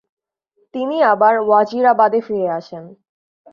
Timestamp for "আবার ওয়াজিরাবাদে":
1.03-2.19